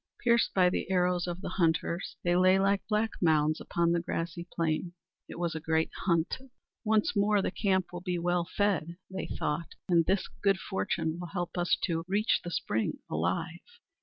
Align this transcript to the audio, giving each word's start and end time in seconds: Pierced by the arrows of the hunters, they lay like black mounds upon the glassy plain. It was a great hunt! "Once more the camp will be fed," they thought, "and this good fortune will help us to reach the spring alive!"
Pierced 0.23 0.51
by 0.55 0.67
the 0.67 0.89
arrows 0.89 1.27
of 1.27 1.41
the 1.41 1.49
hunters, 1.61 2.15
they 2.23 2.35
lay 2.35 2.57
like 2.57 2.81
black 2.89 3.11
mounds 3.21 3.61
upon 3.61 3.91
the 3.91 3.99
glassy 4.01 4.47
plain. 4.51 4.93
It 5.29 5.37
was 5.37 5.53
a 5.53 5.59
great 5.59 5.91
hunt! 6.05 6.39
"Once 6.83 7.15
more 7.15 7.39
the 7.39 7.51
camp 7.51 7.93
will 7.93 8.01
be 8.01 8.19
fed," 8.57 8.97
they 9.11 9.27
thought, 9.27 9.75
"and 9.87 10.03
this 10.07 10.27
good 10.41 10.57
fortune 10.57 11.19
will 11.19 11.27
help 11.27 11.55
us 11.55 11.77
to 11.83 12.03
reach 12.07 12.39
the 12.43 12.49
spring 12.49 12.97
alive!" 13.11 13.59